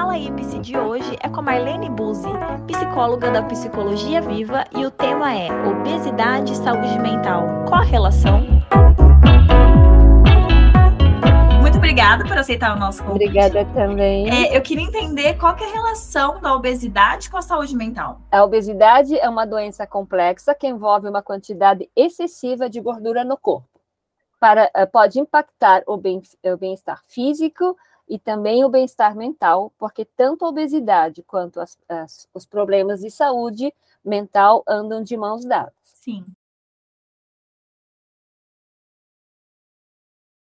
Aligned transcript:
Fala 0.00 0.16
Ipse 0.16 0.58
de 0.60 0.78
hoje 0.78 1.14
é 1.20 1.28
com 1.28 1.42
Marlene 1.42 1.90
Buzzi, 1.90 2.30
psicóloga 2.66 3.30
da 3.30 3.42
Psicologia 3.42 4.22
Viva, 4.22 4.64
e 4.74 4.86
o 4.86 4.90
tema 4.90 5.30
é 5.34 5.48
Obesidade 5.68 6.54
e 6.54 6.56
Saúde 6.56 6.98
Mental. 6.98 7.46
Qual 7.68 7.82
a 7.82 7.84
relação? 7.84 8.40
Muito 11.60 11.76
obrigada 11.76 12.24
por 12.24 12.38
aceitar 12.38 12.74
o 12.74 12.80
nosso 12.80 13.04
convite. 13.04 13.28
Obrigada 13.28 13.66
também. 13.74 14.30
É, 14.30 14.56
eu 14.56 14.62
queria 14.62 14.86
entender 14.86 15.34
qual 15.34 15.54
que 15.54 15.64
é 15.64 15.68
a 15.68 15.72
relação 15.74 16.40
da 16.40 16.54
obesidade 16.54 17.28
com 17.28 17.36
a 17.36 17.42
saúde 17.42 17.76
mental. 17.76 18.22
A 18.32 18.42
obesidade 18.42 19.18
é 19.18 19.28
uma 19.28 19.44
doença 19.44 19.86
complexa 19.86 20.54
que 20.54 20.66
envolve 20.66 21.10
uma 21.10 21.22
quantidade 21.22 21.90
excessiva 21.94 22.70
de 22.70 22.80
gordura 22.80 23.22
no 23.22 23.36
corpo. 23.36 23.68
Para, 24.40 24.70
eh, 24.74 24.86
pode 24.86 25.20
impactar 25.20 25.82
o 25.86 25.98
bem-estar 25.98 27.02
físico, 27.06 27.76
e 28.10 28.18
também 28.18 28.64
o 28.64 28.68
bem-estar 28.68 29.14
mental, 29.14 29.72
porque 29.78 30.04
tanto 30.04 30.44
a 30.44 30.48
obesidade 30.48 31.22
quanto 31.22 31.60
as, 31.60 31.78
as, 31.88 32.28
os 32.34 32.44
problemas 32.44 33.02
de 33.02 33.10
saúde 33.10 33.72
mental 34.04 34.64
andam 34.66 35.00
de 35.00 35.16
mãos 35.16 35.44
dadas. 35.44 35.72
Sim. 35.84 36.26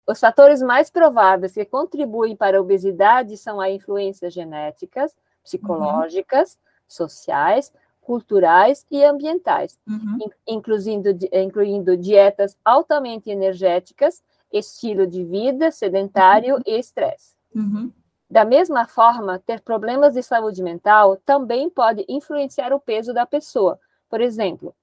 Os 0.04 0.18
fatores 0.18 0.60
mais 0.60 0.90
prováveis 0.90 1.54
que 1.54 1.64
contribuem 1.64 2.34
para 2.34 2.58
a 2.58 2.60
obesidade 2.60 3.36
são 3.36 3.60
as 3.60 3.70
influências 3.70 4.32
genéticas, 4.32 5.16
psicológicas, 5.44 6.54
uhum. 6.54 6.60
sociais, 6.88 7.72
culturais 8.00 8.84
e 8.90 9.04
ambientais, 9.04 9.78
uhum. 9.86 10.18
incluindo, 10.44 11.10
incluindo 11.32 11.96
dietas 11.96 12.56
altamente 12.64 13.30
energéticas, 13.30 14.22
estilo 14.52 15.06
de 15.06 15.24
vida 15.24 15.70
sedentário 15.70 16.56
uhum. 16.56 16.62
e 16.66 16.78
estresse. 16.78 17.33
Uhum. 17.54 17.92
Da 18.28 18.44
mesma 18.44 18.86
forma, 18.86 19.38
ter 19.38 19.60
problemas 19.60 20.14
de 20.14 20.22
saúde 20.22 20.62
mental 20.62 21.16
também 21.24 21.70
pode 21.70 22.04
influenciar 22.08 22.72
o 22.72 22.80
peso 22.80 23.12
da 23.12 23.24
pessoa. 23.24 23.78
Por 24.08 24.20
exemplo, 24.20 24.74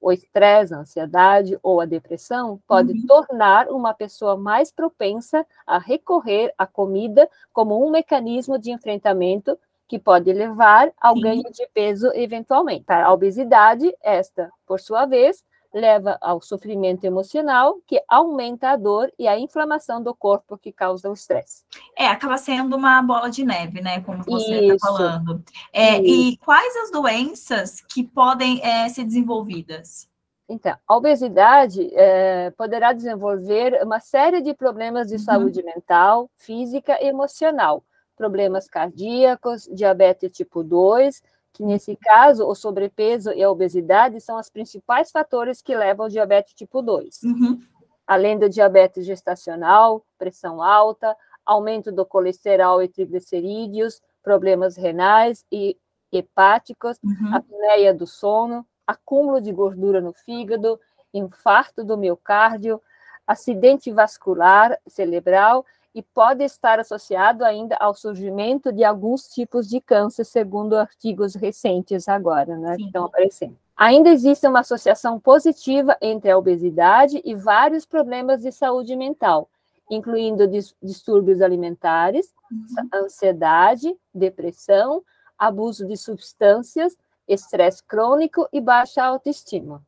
o 0.00 0.12
estresse, 0.12 0.74
a 0.74 0.78
ansiedade 0.78 1.58
ou 1.62 1.80
a 1.80 1.84
depressão 1.84 2.60
pode 2.66 2.92
uhum. 2.92 3.06
tornar 3.06 3.68
uma 3.68 3.94
pessoa 3.94 4.36
mais 4.36 4.72
propensa 4.72 5.46
a 5.66 5.78
recorrer 5.78 6.52
à 6.58 6.66
comida 6.66 7.28
como 7.52 7.86
um 7.86 7.90
mecanismo 7.90 8.58
de 8.58 8.72
enfrentamento 8.72 9.58
que 9.86 9.98
pode 9.98 10.32
levar 10.32 10.92
ao 11.00 11.14
Sim. 11.14 11.20
ganho 11.20 11.52
de 11.52 11.68
peso 11.72 12.10
eventualmente. 12.14 12.84
Para 12.84 13.06
a 13.06 13.12
obesidade, 13.12 13.94
esta, 14.02 14.50
por 14.66 14.80
sua 14.80 15.06
vez, 15.06 15.44
leva 15.72 16.18
ao 16.20 16.40
sofrimento 16.42 17.04
emocional, 17.04 17.78
que 17.86 18.02
aumenta 18.06 18.70
a 18.70 18.76
dor 18.76 19.10
e 19.18 19.26
a 19.26 19.38
inflamação 19.38 20.02
do 20.02 20.14
corpo 20.14 20.58
que 20.58 20.70
causa 20.70 21.08
o 21.08 21.14
estresse. 21.14 21.64
É, 21.96 22.06
acaba 22.06 22.36
sendo 22.36 22.76
uma 22.76 23.00
bola 23.02 23.30
de 23.30 23.44
neve, 23.44 23.80
né? 23.80 24.00
Como 24.02 24.22
você 24.22 24.66
está 24.66 24.86
falando. 24.86 25.42
É, 25.72 25.98
e 26.00 26.36
quais 26.38 26.76
as 26.76 26.90
doenças 26.90 27.80
que 27.80 28.04
podem 28.04 28.60
é, 28.62 28.88
ser 28.88 29.04
desenvolvidas? 29.04 30.10
Então, 30.48 30.76
a 30.86 30.96
obesidade 30.96 31.90
é, 31.94 32.50
poderá 32.50 32.92
desenvolver 32.92 33.80
uma 33.82 34.00
série 34.00 34.42
de 34.42 34.52
problemas 34.52 35.08
de 35.08 35.14
uhum. 35.14 35.20
saúde 35.20 35.62
mental, 35.62 36.30
física 36.36 37.02
e 37.02 37.06
emocional, 37.06 37.82
problemas 38.16 38.68
cardíacos, 38.68 39.68
diabetes 39.72 40.30
tipo 40.30 40.62
2, 40.62 41.22
que 41.52 41.62
nesse 41.62 41.96
caso 41.96 42.46
o 42.46 42.54
sobrepeso 42.54 43.32
e 43.32 43.42
a 43.42 43.50
obesidade 43.50 44.20
são 44.20 44.38
os 44.38 44.48
principais 44.48 45.10
fatores 45.10 45.60
que 45.60 45.74
levam 45.74 46.06
ao 46.06 46.10
diabetes 46.10 46.54
tipo 46.54 46.80
2. 46.80 47.22
Uhum. 47.22 47.60
Além 48.06 48.38
do 48.38 48.48
diabetes 48.48 49.04
gestacional, 49.04 50.04
pressão 50.18 50.62
alta, 50.62 51.16
aumento 51.44 51.92
do 51.92 52.06
colesterol 52.06 52.82
e 52.82 52.88
triglicerídeos, 52.88 54.00
problemas 54.22 54.76
renais 54.76 55.44
e 55.50 55.76
hepáticos, 56.10 56.98
uhum. 57.02 57.34
apneia 57.34 57.92
do 57.92 58.06
sono, 58.06 58.66
acúmulo 58.86 59.40
de 59.40 59.52
gordura 59.52 60.00
no 60.00 60.12
fígado, 60.12 60.78
infarto 61.12 61.84
do 61.84 61.96
miocárdio, 61.96 62.80
acidente 63.26 63.90
vascular 63.90 64.78
cerebral 64.86 65.64
e 65.94 66.02
pode 66.02 66.42
estar 66.42 66.80
associado 66.80 67.44
ainda 67.44 67.76
ao 67.76 67.94
surgimento 67.94 68.72
de 68.72 68.82
alguns 68.82 69.28
tipos 69.28 69.68
de 69.68 69.80
câncer, 69.80 70.24
segundo 70.24 70.76
artigos 70.76 71.34
recentes 71.34 72.08
agora, 72.08 72.56
né, 72.56 72.76
que 72.76 72.84
estão 72.84 73.04
aparecendo. 73.04 73.56
Ainda 73.76 74.10
existe 74.10 74.46
uma 74.46 74.60
associação 74.60 75.18
positiva 75.18 75.96
entre 76.00 76.30
a 76.30 76.38
obesidade 76.38 77.20
e 77.24 77.34
vários 77.34 77.84
problemas 77.84 78.42
de 78.42 78.52
saúde 78.52 78.94
mental, 78.96 79.48
incluindo 79.90 80.48
distúrbios 80.82 81.40
alimentares, 81.40 82.32
uhum. 82.50 82.88
ansiedade, 82.94 83.94
depressão, 84.14 85.02
abuso 85.38 85.86
de 85.86 85.96
substâncias, 85.96 86.96
estresse 87.26 87.82
crônico 87.82 88.48
e 88.52 88.60
baixa 88.60 89.02
autoestima. 89.02 89.82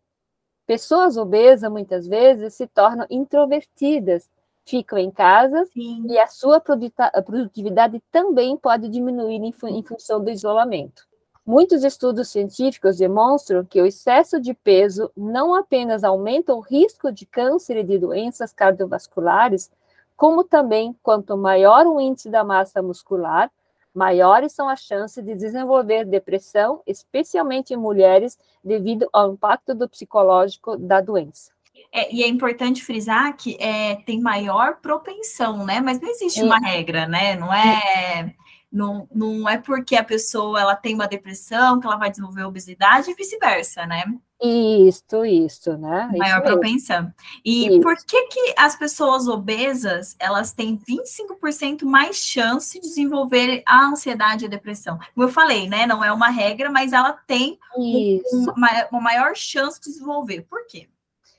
Pessoas 0.67 1.17
obesas 1.17 1.71
muitas 1.71 2.07
vezes 2.07 2.55
se 2.55 2.67
tornam 2.67 3.07
introvertidas 3.11 4.29
ficam 4.65 4.99
em 4.99 5.11
casa 5.11 5.65
Sim. 5.67 6.07
e 6.09 6.19
a 6.19 6.27
sua 6.27 6.61
produtividade 6.61 8.03
também 8.11 8.57
pode 8.57 8.89
diminuir 8.89 9.43
em, 9.43 9.55
em 9.69 9.83
função 9.83 10.23
do 10.23 10.31
isolamento. 10.31 11.07
Muitos 11.47 11.85
estudos 11.85 12.31
científicos 12.31 12.97
demonstram 12.97 13.67
que 13.67 13.81
o 13.81 13.85
excesso 13.85 14.41
de 14.41 14.55
peso 14.55 15.11
não 15.15 15.55
apenas 15.55 16.03
aumenta 16.03 16.55
o 16.55 16.61
risco 16.61 17.13
de 17.13 17.27
câncer 17.27 17.77
e 17.77 17.85
de 17.85 17.99
doenças 17.99 18.51
cardiovasculares, 18.51 19.71
como 20.17 20.43
também, 20.43 20.97
quanto 21.03 21.37
maior 21.37 21.87
o 21.87 22.01
índice 22.01 22.31
da 22.31 22.43
massa 22.43 22.81
muscular, 22.81 23.51
maiores 23.93 24.53
são 24.53 24.69
as 24.69 24.81
chances 24.81 25.23
de 25.23 25.35
desenvolver 25.35 26.07
depressão, 26.07 26.81
especialmente 26.87 27.75
em 27.75 27.77
mulheres, 27.77 28.39
devido 28.63 29.07
ao 29.13 29.35
impacto 29.35 29.75
do 29.75 29.87
psicológico 29.89 30.79
da 30.79 31.03
doença. 31.03 31.54
É, 31.93 32.13
e 32.13 32.23
é 32.25 32.29
importante 32.29 32.85
frisar 32.85 33.37
que 33.37 33.57
é, 33.61 33.97
tem 34.05 34.21
maior 34.21 34.77
propensão, 34.81 35.65
né? 35.65 35.81
Mas 35.81 36.01
não 36.01 36.09
existe 36.09 36.43
uma 36.43 36.59
regra, 36.59 37.07
né? 37.07 37.37
Não 37.37 37.53
é, 37.53 38.35
não, 38.71 39.09
não 39.15 39.49
é 39.49 39.59
porque 39.59 39.95
a 39.95 40.03
pessoa 40.03 40.61
ela 40.61 40.75
tem 40.75 40.95
uma 40.95 41.07
depressão 41.07 41.79
que 41.79 41.87
ela 41.87 41.97
vai 41.97 42.11
desenvolver 42.11 42.43
obesidade 42.43 43.11
e 43.11 43.15
vice-versa, 43.15 43.87
né? 43.87 44.05
Isso, 44.43 45.25
isso, 45.25 45.79
né? 45.79 46.11
Maior 46.19 46.43
isso 46.43 46.53
propensão. 46.53 47.13
E 47.45 47.69
isso. 47.69 47.81
por 47.81 47.97
que 47.97 48.27
que 48.27 48.55
as 48.59 48.77
pessoas 48.77 49.29
obesas, 49.29 50.17
elas 50.19 50.53
têm 50.53 50.77
25% 50.77 51.85
mais 51.85 52.17
chance 52.17 52.79
de 52.81 52.87
desenvolver 52.87 53.63
a 53.65 53.87
ansiedade 53.87 54.45
e 54.45 54.47
a 54.47 54.51
depressão? 54.51 54.99
Como 55.15 55.27
eu 55.27 55.33
falei, 55.33 55.69
né? 55.69 55.87
Não 55.87 56.05
é 56.05 56.13
uma 56.13 56.29
regra, 56.29 56.71
mas 56.71 56.93
ela 56.93 57.13
tem 57.13 57.59
um, 57.77 58.21
uma, 58.57 58.69
uma 58.91 59.01
maior 59.01 59.37
chance 59.37 59.81
de 59.81 59.91
desenvolver. 59.91 60.43
Por 60.43 60.67
quê? 60.67 60.89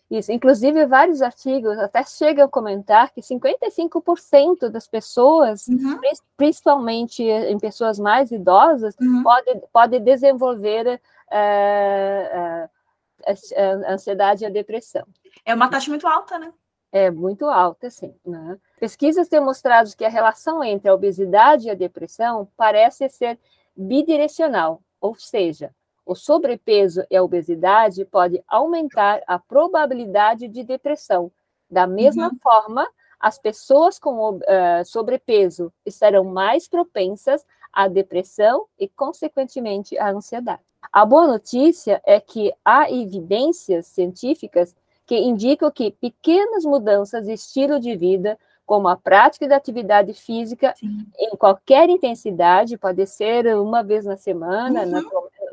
Isso, 0.09 0.31
inclusive 0.31 0.85
vários 0.85 1.21
artigos 1.21 1.77
até 1.79 2.03
chegam 2.03 2.45
a 2.45 2.49
comentar 2.49 3.11
que 3.11 3.21
55% 3.21 4.69
das 4.69 4.87
pessoas, 4.87 5.67
uhum. 5.67 5.99
principalmente 6.37 7.23
em 7.23 7.57
pessoas 7.57 7.97
mais 7.97 8.31
idosas, 8.31 8.95
uhum. 9.01 9.23
pode, 9.23 9.61
pode 9.73 9.99
desenvolver 9.99 11.01
uh, 11.31 12.65
uh, 12.65 13.91
ansiedade 13.91 14.43
e 14.43 14.47
a 14.47 14.49
depressão. 14.49 15.05
É 15.43 15.55
uma 15.55 15.69
taxa 15.69 15.89
muito 15.89 16.07
alta, 16.07 16.37
né? 16.37 16.53
É 16.91 17.09
muito 17.09 17.45
alta, 17.45 17.89
sim. 17.89 18.13
Né? 18.23 18.57
Pesquisas 18.79 19.27
têm 19.27 19.41
mostrado 19.41 19.89
que 19.97 20.05
a 20.05 20.09
relação 20.09 20.63
entre 20.63 20.87
a 20.87 20.93
obesidade 20.93 21.67
e 21.67 21.71
a 21.71 21.75
depressão 21.75 22.47
parece 22.55 23.09
ser 23.09 23.39
bidirecional, 23.75 24.81
ou 25.01 25.15
seja, 25.15 25.73
o 26.05 26.15
sobrepeso 26.15 27.03
e 27.09 27.15
a 27.15 27.23
obesidade 27.23 28.05
pode 28.05 28.43
aumentar 28.47 29.21
a 29.25 29.39
probabilidade 29.39 30.47
de 30.47 30.63
depressão. 30.63 31.31
Da 31.69 31.87
mesma 31.87 32.27
uhum. 32.27 32.37
forma, 32.41 32.87
as 33.19 33.39
pessoas 33.39 33.97
com 33.97 34.35
uh, 34.35 34.41
sobrepeso 34.85 35.73
estarão 35.85 36.23
mais 36.23 36.67
propensas 36.67 37.43
à 37.73 37.87
depressão 37.87 38.65
e, 38.79 38.87
consequentemente, 38.87 39.97
à 39.97 40.11
ansiedade. 40.11 40.61
A 40.93 41.03
boa 41.05 41.27
notícia 41.27 42.01
é 42.05 42.19
que 42.19 42.53
há 42.63 42.91
evidências 42.91 43.87
científicas 43.87 44.75
que 45.05 45.17
indicam 45.17 45.69
que 45.71 45.91
pequenas 45.91 46.63
mudanças 46.63 47.25
de 47.25 47.33
estilo 47.33 47.79
de 47.79 47.95
vida, 47.95 48.37
como 48.65 48.87
a 48.87 48.95
prática 48.95 49.47
da 49.47 49.55
atividade 49.55 50.13
física 50.13 50.73
Sim. 50.77 51.05
em 51.19 51.35
qualquer 51.35 51.89
intensidade, 51.89 52.77
pode 52.77 53.05
ser 53.05 53.55
uma 53.55 53.83
vez 53.83 54.05
na 54.05 54.17
semana, 54.17 54.83
uhum. 54.83 54.89
na, 54.89 55.01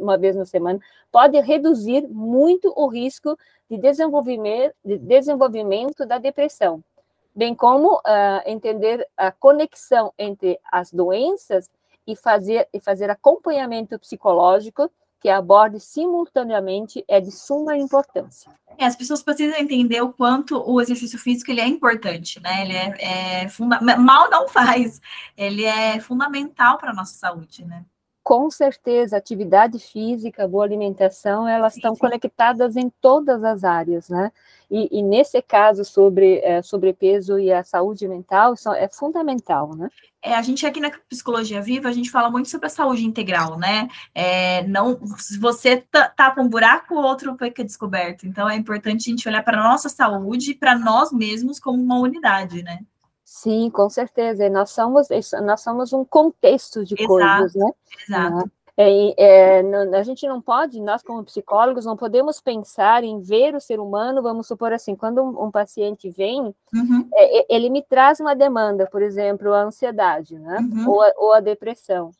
uma 0.02 0.18
vez 0.18 0.34
na 0.34 0.44
semana, 0.44 0.80
pode 1.10 1.38
reduzir 1.40 2.06
muito 2.08 2.72
o 2.76 2.88
risco 2.88 3.38
de 3.70 3.78
desenvolvimento, 3.78 4.74
de 4.84 4.98
desenvolvimento 4.98 6.04
da 6.04 6.18
depressão, 6.18 6.82
bem 7.34 7.54
como 7.54 7.96
uh, 7.96 8.42
entender 8.44 9.06
a 9.16 9.30
conexão 9.30 10.12
entre 10.18 10.58
as 10.70 10.92
doenças 10.92 11.70
e 12.06 12.16
fazer, 12.16 12.68
e 12.72 12.80
fazer 12.80 13.08
acompanhamento 13.08 13.98
psicológico 13.98 14.90
que 15.22 15.30
aborde 15.30 15.78
simultaneamente 15.78 17.04
é 17.06 17.20
de 17.20 17.30
suma 17.30 17.76
importância. 17.76 18.50
É, 18.76 18.84
as 18.84 18.96
pessoas 18.96 19.22
precisam 19.22 19.56
entender 19.56 20.02
o 20.02 20.12
quanto 20.12 20.60
o 20.68 20.80
exercício 20.80 21.16
físico 21.16 21.48
ele 21.48 21.60
é 21.60 21.66
importante, 21.66 22.40
né? 22.40 22.62
Ele 22.62 22.72
é, 22.74 23.42
é 23.42 23.48
funda 23.48 23.80
mal 23.80 24.28
não 24.28 24.48
faz, 24.48 25.00
ele 25.36 25.64
é 25.64 26.00
fundamental 26.00 26.76
para 26.76 26.90
a 26.90 26.94
nossa 26.94 27.14
saúde, 27.14 27.64
né? 27.64 27.84
Com 28.22 28.48
certeza, 28.50 29.16
atividade 29.16 29.80
física, 29.80 30.46
boa 30.46 30.64
alimentação, 30.64 31.48
elas 31.48 31.74
estão 31.74 31.96
conectadas 31.96 32.76
em 32.76 32.88
todas 33.00 33.42
as 33.42 33.64
áreas, 33.64 34.08
né? 34.08 34.30
E, 34.70 34.88
e 34.90 35.02
nesse 35.02 35.42
caso 35.42 35.84
sobre 35.84 36.38
é, 36.38 36.62
sobrepeso 36.62 37.36
e 37.38 37.52
a 37.52 37.64
saúde 37.64 38.06
mental, 38.06 38.54
isso 38.54 38.72
é 38.72 38.88
fundamental, 38.88 39.74
né? 39.74 39.88
É, 40.22 40.36
a 40.36 40.42
gente 40.42 40.64
aqui 40.64 40.78
na 40.78 40.90
Psicologia 41.08 41.60
Viva, 41.60 41.88
a 41.88 41.92
gente 41.92 42.12
fala 42.12 42.30
muito 42.30 42.48
sobre 42.48 42.68
a 42.68 42.70
saúde 42.70 43.04
integral, 43.04 43.58
né? 43.58 43.88
É, 44.14 44.62
não, 44.68 44.98
se 45.16 45.36
você 45.36 45.84
tapa 46.16 46.40
um 46.40 46.48
buraco, 46.48 46.94
o 46.94 47.02
outro 47.02 47.36
fica 47.36 47.64
descoberto. 47.64 48.24
Então, 48.24 48.48
é 48.48 48.54
importante 48.54 49.08
a 49.08 49.10
gente 49.10 49.28
olhar 49.28 49.42
para 49.42 49.60
a 49.60 49.68
nossa 49.68 49.88
saúde, 49.88 50.54
para 50.54 50.78
nós 50.78 51.10
mesmos 51.10 51.58
como 51.58 51.82
uma 51.82 51.98
unidade, 51.98 52.62
né? 52.62 52.78
Sim, 53.34 53.70
com 53.70 53.88
certeza. 53.88 54.48
nós 54.50 54.70
somos, 54.70 55.08
nós 55.42 55.62
somos 55.62 55.94
um 55.94 56.04
contexto 56.04 56.84
de 56.84 56.94
Exato. 56.94 57.08
coisas, 57.08 57.54
né? 57.54 57.70
Exato. 58.06 58.50
É, 58.76 59.60
é, 59.60 59.96
a 59.96 60.02
gente 60.02 60.28
não 60.28 60.40
pode, 60.40 60.78
nós 60.82 61.02
como 61.02 61.24
psicólogos, 61.24 61.86
não 61.86 61.96
podemos 61.96 62.42
pensar 62.42 63.02
em 63.02 63.20
ver 63.20 63.54
o 63.54 63.60
ser 63.60 63.80
humano, 63.80 64.22
vamos 64.22 64.46
supor 64.46 64.72
assim, 64.72 64.94
quando 64.94 65.22
um, 65.22 65.44
um 65.44 65.50
paciente 65.50 66.10
vem, 66.10 66.54
uhum. 66.74 67.08
é, 67.14 67.54
ele 67.54 67.70
me 67.70 67.82
traz 67.82 68.20
uma 68.20 68.36
demanda, 68.36 68.86
por 68.86 69.00
exemplo, 69.00 69.52
a 69.54 69.62
ansiedade, 69.62 70.38
né? 70.38 70.58
Uhum. 70.58 70.90
Ou, 70.90 71.02
a, 71.02 71.12
ou 71.16 71.32
a 71.32 71.40
depressão. 71.40 72.10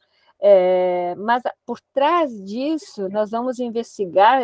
É, 0.44 1.14
mas 1.18 1.44
por 1.64 1.78
trás 1.94 2.44
disso, 2.44 3.08
nós 3.10 3.30
vamos 3.30 3.60
investigar, 3.60 4.42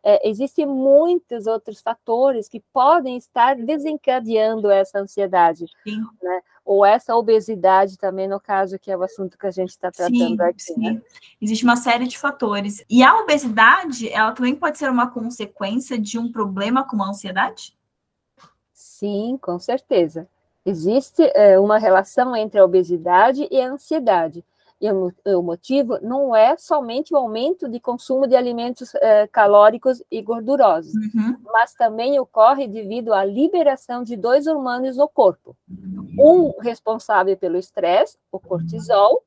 é, 0.00 0.28
existem 0.28 0.64
muitos 0.64 1.48
outros 1.48 1.80
fatores 1.80 2.48
que 2.48 2.60
podem 2.72 3.16
estar 3.16 3.56
desencadeando 3.56 4.70
essa 4.70 5.00
ansiedade, 5.00 5.66
né? 6.22 6.40
ou 6.64 6.84
essa 6.84 7.16
obesidade 7.16 7.98
também, 7.98 8.28
no 8.28 8.38
caso, 8.38 8.78
que 8.78 8.92
é 8.92 8.96
o 8.96 9.02
assunto 9.02 9.36
que 9.36 9.44
a 9.44 9.50
gente 9.50 9.70
está 9.70 9.90
tratando 9.90 10.36
sim, 10.36 10.40
aqui. 10.40 10.62
Sim. 10.62 10.78
Né? 10.78 11.02
Existe 11.42 11.64
uma 11.64 11.74
série 11.74 12.06
de 12.06 12.16
fatores. 12.16 12.84
E 12.88 13.02
a 13.02 13.18
obesidade, 13.18 14.08
ela 14.08 14.30
também 14.30 14.54
pode 14.54 14.78
ser 14.78 14.88
uma 14.88 15.10
consequência 15.10 15.98
de 15.98 16.16
um 16.16 16.30
problema 16.30 16.86
como 16.86 17.02
a 17.02 17.08
ansiedade? 17.08 17.76
Sim, 18.72 19.36
com 19.42 19.58
certeza. 19.58 20.28
Existe 20.64 21.22
é, 21.34 21.58
uma 21.58 21.76
relação 21.76 22.36
entre 22.36 22.60
a 22.60 22.64
obesidade 22.64 23.48
e 23.50 23.60
a 23.60 23.68
ansiedade. 23.68 24.44
E 24.80 24.90
o, 24.90 25.42
motivo 25.42 25.98
não 26.00 26.34
é 26.34 26.56
somente 26.56 27.12
o 27.12 27.16
aumento 27.18 27.68
de 27.68 27.78
consumo 27.78 28.26
de 28.26 28.34
alimentos 28.34 28.94
eh, 28.94 29.26
calóricos 29.26 30.02
e 30.10 30.22
gordurosos, 30.22 30.94
uhum. 30.94 31.36
mas 31.52 31.74
também 31.74 32.18
ocorre 32.18 32.66
devido 32.66 33.12
à 33.12 33.22
liberação 33.22 34.02
de 34.02 34.16
dois 34.16 34.46
hormônios 34.46 34.96
no 34.96 35.06
corpo. 35.06 35.54
Um 36.18 36.58
responsável 36.60 37.36
pelo 37.36 37.58
estresse, 37.58 38.16
o 38.32 38.40
cortisol, 38.40 39.22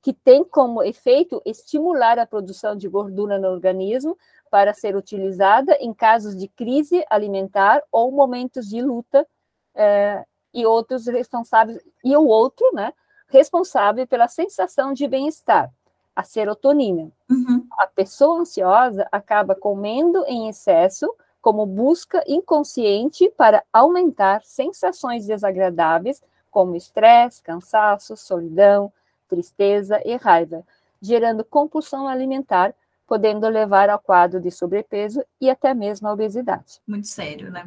que 0.00 0.12
tem 0.12 0.44
como 0.44 0.84
efeito 0.84 1.42
estimular 1.44 2.18
a 2.20 2.26
produção 2.26 2.76
de 2.76 2.88
gordura 2.88 3.40
no 3.40 3.48
organismo 3.48 4.16
para 4.52 4.72
ser 4.72 4.94
utilizada 4.94 5.76
em 5.80 5.92
casos 5.92 6.36
de 6.36 6.46
crise 6.46 7.04
alimentar 7.10 7.82
ou 7.90 8.12
momentos 8.12 8.68
de 8.68 8.80
luta, 8.80 9.26
eh, 9.74 10.24
e 10.54 10.66
outros 10.66 11.06
responsáveis, 11.06 11.78
e 12.04 12.16
o 12.16 12.26
outro, 12.26 12.70
né, 12.74 12.92
responsável 13.32 14.06
pela 14.06 14.28
sensação 14.28 14.92
de 14.92 15.08
bem-estar, 15.08 15.72
a 16.14 16.22
serotonina. 16.22 17.10
Uhum. 17.30 17.66
A 17.78 17.86
pessoa 17.86 18.40
ansiosa 18.40 19.08
acaba 19.10 19.54
comendo 19.54 20.22
em 20.26 20.48
excesso 20.50 21.12
como 21.40 21.64
busca 21.66 22.22
inconsciente 22.28 23.32
para 23.36 23.64
aumentar 23.72 24.42
sensações 24.44 25.26
desagradáveis 25.26 26.22
como 26.50 26.76
estresse, 26.76 27.42
cansaço, 27.42 28.16
solidão, 28.16 28.92
tristeza 29.26 30.00
e 30.04 30.14
raiva, 30.16 30.62
gerando 31.00 31.42
compulsão 31.42 32.06
alimentar, 32.06 32.74
podendo 33.06 33.48
levar 33.48 33.88
ao 33.88 33.98
quadro 33.98 34.40
de 34.40 34.50
sobrepeso 34.50 35.24
e 35.40 35.48
até 35.48 35.72
mesmo 35.72 36.06
a 36.06 36.12
obesidade. 36.12 36.80
Muito 36.86 37.08
sério, 37.08 37.50
né? 37.50 37.66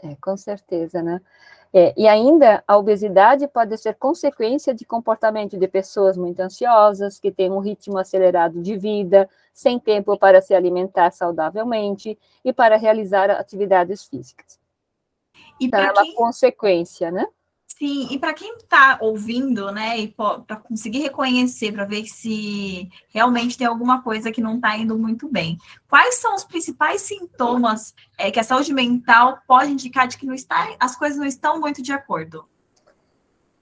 É, 0.00 0.16
com 0.20 0.36
certeza, 0.36 1.00
né? 1.00 1.20
É, 1.74 1.94
e 1.96 2.06
ainda, 2.06 2.62
a 2.68 2.76
obesidade 2.76 3.48
pode 3.48 3.76
ser 3.78 3.94
consequência 3.94 4.74
de 4.74 4.84
comportamento 4.84 5.56
de 5.58 5.66
pessoas 5.66 6.18
muito 6.18 6.38
ansiosas, 6.40 7.18
que 7.18 7.32
têm 7.32 7.50
um 7.50 7.60
ritmo 7.60 7.96
acelerado 7.96 8.60
de 8.60 8.76
vida, 8.76 9.28
sem 9.54 9.78
tempo 9.78 10.18
para 10.18 10.42
se 10.42 10.54
alimentar 10.54 11.10
saudavelmente 11.12 12.18
e 12.44 12.52
para 12.52 12.76
realizar 12.76 13.30
atividades 13.30 14.04
físicas. 14.04 14.60
E 15.58 15.66
então, 15.66 15.80
é 15.80 15.92
uma 15.92 16.14
consequência, 16.14 17.10
né? 17.10 17.26
Sim, 17.78 18.08
e 18.10 18.18
para 18.18 18.34
quem 18.34 18.56
está 18.56 18.98
ouvindo, 19.00 19.72
né, 19.72 19.98
e 19.98 20.08
para 20.08 20.56
conseguir 20.56 21.00
reconhecer, 21.00 21.72
para 21.72 21.84
ver 21.84 22.04
se 22.06 22.88
realmente 23.08 23.56
tem 23.56 23.66
alguma 23.66 24.02
coisa 24.02 24.30
que 24.30 24.42
não 24.42 24.56
está 24.56 24.76
indo 24.76 24.96
muito 24.98 25.28
bem, 25.28 25.56
quais 25.88 26.16
são 26.16 26.34
os 26.34 26.44
principais 26.44 27.00
sintomas 27.00 27.94
é, 28.18 28.30
que 28.30 28.38
a 28.38 28.44
saúde 28.44 28.72
mental 28.74 29.40
pode 29.46 29.72
indicar 29.72 30.06
de 30.06 30.18
que 30.18 30.26
não 30.26 30.34
está, 30.34 30.76
as 30.78 30.96
coisas 30.96 31.18
não 31.18 31.26
estão 31.26 31.58
muito 31.58 31.82
de 31.82 31.92
acordo? 31.92 32.44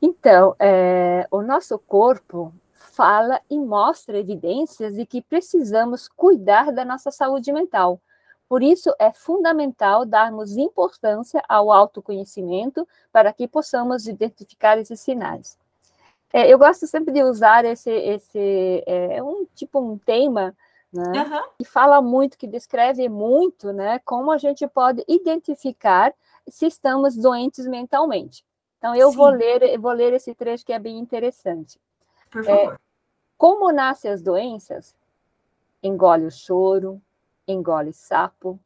Então, 0.02 0.56
é, 0.58 1.26
o 1.30 1.40
nosso 1.40 1.78
corpo 1.78 2.52
fala 2.72 3.40
e 3.48 3.58
mostra 3.58 4.18
evidências 4.18 4.94
de 4.94 5.06
que 5.06 5.22
precisamos 5.22 6.08
cuidar 6.08 6.72
da 6.72 6.84
nossa 6.84 7.10
saúde 7.10 7.52
mental 7.52 8.00
por 8.50 8.64
isso, 8.64 8.92
é 8.98 9.12
fundamental 9.12 10.04
darmos 10.04 10.56
importância 10.56 11.40
ao 11.48 11.70
autoconhecimento 11.70 12.86
para 13.12 13.32
que 13.32 13.46
possamos 13.46 14.08
identificar 14.08 14.76
esses 14.76 14.98
sinais. 14.98 15.56
É, 16.32 16.52
eu 16.52 16.58
gosto 16.58 16.84
sempre 16.88 17.14
de 17.14 17.22
usar 17.22 17.64
esse, 17.64 17.88
esse 17.88 18.82
é, 18.88 19.22
um 19.22 19.46
tipo 19.54 19.78
um 19.78 19.96
tema 19.96 20.52
né, 20.92 21.22
uhum. 21.22 21.42
que 21.58 21.64
fala 21.64 22.02
muito, 22.02 22.36
que 22.36 22.48
descreve 22.48 23.08
muito, 23.08 23.72
né, 23.72 24.00
como 24.04 24.32
a 24.32 24.38
gente 24.38 24.66
pode 24.66 25.04
identificar 25.06 26.12
se 26.48 26.66
estamos 26.66 27.14
doentes 27.14 27.68
mentalmente. 27.68 28.44
Então 28.78 28.96
eu 28.96 29.12
vou 29.12 29.28
ler, 29.28 29.62
eu 29.62 29.80
vou 29.80 29.92
ler 29.92 30.12
esse 30.12 30.34
trecho 30.34 30.66
que 30.66 30.72
é 30.72 30.78
bem 30.80 30.98
interessante. 30.98 31.78
Por 32.28 32.44
favor. 32.44 32.74
É, 32.74 32.78
como 33.38 33.70
nascem 33.70 34.10
as 34.10 34.20
doenças? 34.20 34.92
Engole 35.80 36.26
o 36.26 36.32
choro, 36.32 37.00
engole 37.50 37.92
sapo, 37.92 38.58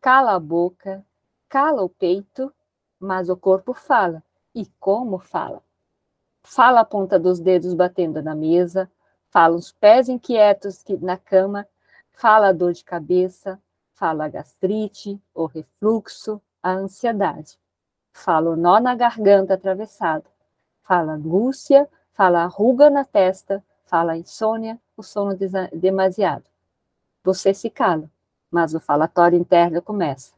cala 0.00 0.34
a 0.34 0.40
boca, 0.40 1.04
cala 1.48 1.82
o 1.82 1.88
peito, 1.88 2.52
mas 3.00 3.28
o 3.28 3.36
corpo 3.36 3.72
fala. 3.72 4.22
E 4.54 4.66
como 4.78 5.18
fala? 5.18 5.62
Fala 6.42 6.80
a 6.80 6.84
ponta 6.84 7.18
dos 7.18 7.40
dedos 7.40 7.74
batendo 7.74 8.22
na 8.22 8.34
mesa, 8.34 8.90
fala 9.30 9.56
os 9.56 9.72
pés 9.72 10.08
inquietos 10.08 10.84
na 11.00 11.16
cama, 11.16 11.66
fala 12.12 12.48
a 12.48 12.52
dor 12.52 12.72
de 12.72 12.84
cabeça, 12.84 13.60
fala 13.94 14.26
a 14.26 14.28
gastrite, 14.28 15.20
o 15.34 15.46
refluxo, 15.46 16.40
a 16.62 16.72
ansiedade. 16.72 17.58
Fala 18.12 18.50
o 18.50 18.56
nó 18.56 18.78
na 18.78 18.94
garganta 18.94 19.54
atravessado, 19.54 20.26
fala 20.82 21.12
a 21.12 21.14
angústia, 21.16 21.88
fala 22.12 22.44
a 22.44 22.46
ruga 22.46 22.90
na 22.90 23.04
testa, 23.04 23.64
fala 23.86 24.12
a 24.12 24.16
insônia, 24.16 24.80
o 24.96 25.02
sono 25.02 25.36
demasiado. 25.72 26.44
Você 27.24 27.52
se 27.54 27.70
cala 27.70 28.08
mas 28.54 28.72
o 28.72 28.78
falatório 28.78 29.36
interno 29.36 29.82
começa. 29.82 30.32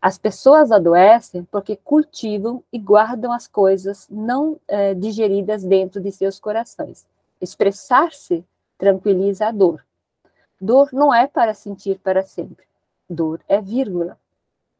As 0.00 0.16
pessoas 0.16 0.70
adoecem 0.70 1.42
porque 1.50 1.74
cultivam 1.74 2.62
e 2.72 2.78
guardam 2.78 3.32
as 3.32 3.48
coisas 3.48 4.06
não 4.08 4.60
eh, 4.68 4.94
digeridas 4.94 5.64
dentro 5.64 6.00
de 6.00 6.12
seus 6.12 6.38
corações. 6.38 7.04
Expressar-se 7.40 8.44
tranquiliza 8.78 9.48
a 9.48 9.50
dor. 9.50 9.84
Dor 10.60 10.90
não 10.92 11.12
é 11.12 11.26
para 11.26 11.54
sentir 11.54 11.98
para 11.98 12.22
sempre. 12.22 12.64
Dor 13.10 13.40
é 13.48 13.60
vírgula. 13.60 14.16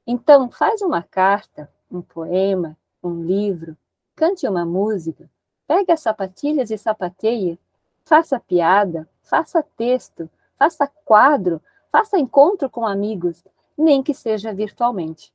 Então, 0.07 0.49
faz 0.49 0.81
uma 0.81 1.03
carta, 1.03 1.69
um 1.91 2.01
poema, 2.01 2.77
um 3.03 3.21
livro, 3.21 3.77
cante 4.15 4.47
uma 4.47 4.65
música, 4.65 5.29
pegue 5.67 5.91
as 5.91 6.01
sapatilhas 6.01 6.71
e 6.71 6.79
sapateie, 6.79 7.59
faça 8.05 8.39
piada, 8.39 9.09
faça 9.25 9.61
texto, 9.77 10.31
faça 10.57 10.89
quadro, 11.05 11.61
Faça 11.95 12.19
encontro 12.19 12.69
com 12.69 12.85
amigos, 12.85 13.45
nem 13.79 14.03
que 14.03 14.13
seja 14.13 14.53
virtualmente. 14.53 15.33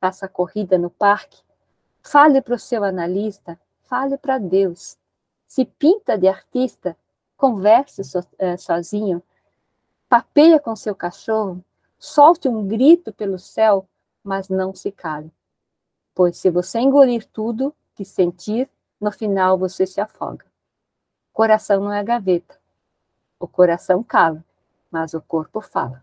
Faça 0.00 0.26
corrida 0.26 0.78
no 0.78 0.88
parque. 0.88 1.42
Fale 2.02 2.40
para 2.40 2.54
o 2.54 2.58
seu 2.58 2.82
analista, 2.82 3.60
fale 3.82 4.16
para 4.16 4.38
Deus. 4.38 4.96
Se 5.46 5.66
pinta 5.66 6.16
de 6.16 6.26
artista, 6.26 6.96
converse 7.36 8.02
so, 8.02 8.20
é, 8.38 8.56
sozinho. 8.56 9.22
Papeia 10.08 10.58
com 10.58 10.74
seu 10.74 10.94
cachorro, 10.94 11.62
solte 11.98 12.48
um 12.48 12.66
grito 12.66 13.12
pelo 13.12 13.38
céu, 13.38 13.86
mas 14.24 14.48
não 14.48 14.74
se 14.74 14.90
cale. 14.90 15.30
Pois 16.14 16.38
se 16.38 16.48
você 16.48 16.78
engolir 16.78 17.26
tudo 17.26 17.76
que 17.94 18.06
sentir, 18.06 18.70
no 18.98 19.12
final 19.12 19.58
você 19.58 19.86
se 19.86 20.00
afoga. 20.00 20.46
Coração 21.30 21.78
não 21.78 21.92
é 21.92 22.02
gaveta. 22.02 22.58
O 23.38 23.46
coração 23.46 24.02
cala 24.02 24.42
mas 24.90 25.14
o 25.14 25.20
corpo 25.20 25.60
fala. 25.60 26.02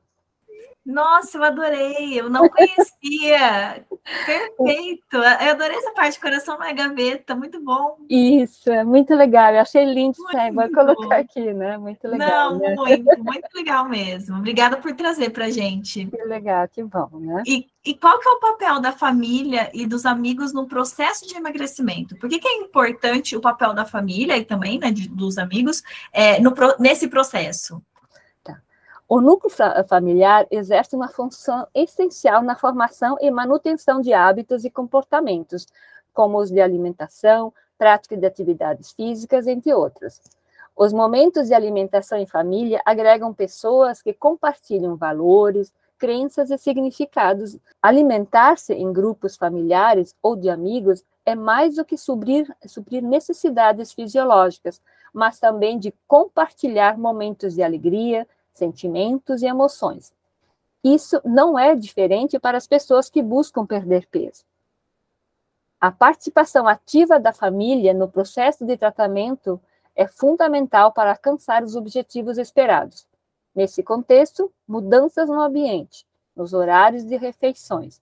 Nossa, 0.88 1.38
eu 1.38 1.44
adorei, 1.44 2.18
eu 2.18 2.30
não 2.30 2.48
conhecia. 2.48 3.86
Perfeito. 4.26 5.18
Eu 5.18 5.52
adorei 5.52 5.76
essa 5.76 5.92
parte, 5.92 6.18
coração 6.18 6.58
na 6.58 6.72
gaveta, 6.72 7.36
muito 7.36 7.62
bom. 7.62 7.98
Isso, 8.10 8.70
é 8.70 8.86
muito 8.86 9.14
legal. 9.14 9.54
Eu 9.54 9.60
achei 9.60 9.84
lindo, 9.84 10.16
muito 10.18 10.56
Vou 10.56 10.72
colocar 10.72 11.18
aqui, 11.18 11.54
né? 11.54 11.78
Muito 11.78 12.08
legal. 12.08 12.54
Não, 12.54 12.60
né? 12.60 12.74
muito, 12.74 13.22
muito 13.22 13.50
legal 13.54 13.90
mesmo. 13.90 14.38
Obrigada 14.38 14.78
por 14.78 14.96
trazer 14.96 15.32
para 15.32 15.50
gente. 15.50 16.06
Que 16.06 16.24
legal, 16.24 16.66
que 16.70 16.82
bom, 16.82 17.10
né? 17.16 17.44
E, 17.46 17.68
e 17.86 17.94
qual 17.94 18.18
que 18.20 18.30
é 18.30 18.32
o 18.32 18.40
papel 18.40 18.80
da 18.80 18.94
família 18.94 19.70
e 19.74 19.86
dos 19.86 20.06
amigos 20.06 20.54
no 20.54 20.70
processo 20.70 21.28
de 21.28 21.36
emagrecimento? 21.36 22.16
Por 22.16 22.30
que, 22.30 22.40
que 22.40 22.48
é 22.48 22.60
importante 22.60 23.36
o 23.36 23.42
papel 23.42 23.74
da 23.74 23.84
família 23.84 24.38
e 24.38 24.46
também 24.46 24.80
né, 24.80 24.90
de, 24.90 25.10
dos 25.10 25.38
amigos 25.38 25.84
é, 26.14 26.40
no, 26.40 26.54
nesse 26.80 27.10
processo? 27.10 27.82
O 29.10 29.22
núcleo 29.22 29.50
familiar 29.88 30.46
exerce 30.52 30.94
uma 30.94 31.08
função 31.08 31.66
essencial 31.74 32.42
na 32.42 32.58
formação 32.58 33.18
e 33.22 33.32
manutenção 33.32 34.02
de 34.02 34.12
hábitos 34.12 34.66
e 34.66 34.70
comportamentos, 34.70 35.66
como 36.14 36.38
os 36.38 36.52
de 36.52 36.60
alimentação, 36.60 37.54
prática 37.78 38.18
de 38.18 38.26
atividades 38.26 38.92
físicas, 38.92 39.48
entre 39.48 39.74
outros. 39.74 40.20
Os 40.76 40.92
momentos 40.92 41.48
de 41.48 41.54
alimentação 41.54 42.18
em 42.18 42.26
família 42.26 42.82
agregam 42.86 43.34
pessoas 43.34 44.02
que 44.02 44.14
compartilham 44.14 44.98
valores, 44.98 45.72
crenças 45.98 46.52
e 46.52 46.58
significados. 46.58 47.58
Alimentar-se 47.82 48.74
em 48.74 48.92
grupos 48.92 49.38
familiares 49.38 50.14
ou 50.22 50.36
de 50.36 50.50
amigos 50.50 51.02
é 51.26 51.34
mais 51.34 51.76
do 51.76 51.86
que 51.86 51.98
suprir, 51.98 52.54
suprir 52.66 53.02
necessidades 53.02 53.94
fisiológicas, 53.94 54.82
mas 55.14 55.40
também 55.40 55.80
de 55.80 55.94
compartilhar 56.08 56.98
momentos 56.98 57.56
de 57.56 57.64
alegria, 57.64 58.28
sentimentos 58.58 59.42
e 59.42 59.46
emoções. 59.46 60.14
Isso 60.84 61.22
não 61.24 61.58
é 61.58 61.76
diferente 61.76 62.40
para 62.40 62.58
as 62.58 62.68
pessoas 62.68 63.10
que 63.10 63.22
buscam 63.22 63.66
perder 63.66 64.08
peso. 64.08 64.44
A 65.80 65.92
participação 65.92 66.68
ativa 66.68 67.20
da 67.20 67.32
família 67.32 67.94
no 67.94 68.08
processo 68.08 68.66
de 68.66 68.76
tratamento 68.76 69.62
é 69.96 70.08
fundamental 70.08 70.92
para 70.92 71.12
alcançar 71.12 71.64
os 71.64 71.76
objetivos 71.76 72.38
esperados. 72.38 73.08
Nesse 73.54 73.82
contexto, 73.84 74.52
mudanças 74.68 75.30
no 75.30 75.42
ambiente, 75.42 76.06
nos 76.36 76.54
horários 76.54 77.04
de 77.04 77.16
refeições, 77.16 78.02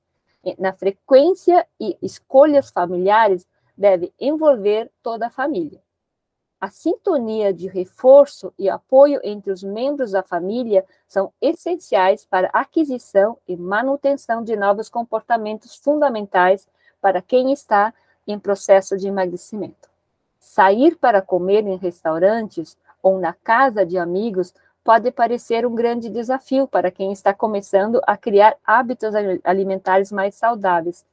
na 0.59 0.73
frequência 0.73 1.65
e 1.79 1.97
escolhas 2.01 2.69
familiares 2.69 3.47
deve 3.77 4.13
envolver 4.19 4.91
toda 5.01 5.27
a 5.27 5.31
família. 5.31 5.81
A 6.65 6.71
sintonia 6.71 7.53
de 7.53 7.67
reforço 7.67 8.51
e 8.57 8.67
apoio 8.67 9.19
entre 9.23 9.51
os 9.51 9.61
membros 9.61 10.13
da 10.13 10.23
família 10.23 10.83
são 11.07 11.31
essenciais 11.39 12.25
para 12.25 12.49
a 12.51 12.61
aquisição 12.61 13.37
e 13.47 13.55
manutenção 13.55 14.43
de 14.43 14.55
novos 14.55 14.89
comportamentos 14.89 15.75
fundamentais 15.75 16.67
para 16.99 17.21
quem 17.21 17.53
está 17.53 17.93
em 18.25 18.39
processo 18.39 18.97
de 18.97 19.07
emagrecimento. 19.07 19.87
Sair 20.39 20.95
para 20.95 21.21
comer 21.21 21.67
em 21.67 21.77
restaurantes 21.77 22.75
ou 22.99 23.19
na 23.19 23.33
casa 23.33 23.85
de 23.85 23.99
amigos 23.99 24.51
pode 24.83 25.11
parecer 25.11 25.67
um 25.67 25.75
grande 25.75 26.09
desafio 26.09 26.67
para 26.67 26.89
quem 26.89 27.11
está 27.11 27.31
começando 27.31 28.01
a 28.07 28.17
criar 28.17 28.57
hábitos 28.65 29.13
alimentares 29.43 30.11
mais 30.11 30.33
saudáveis. 30.33 31.05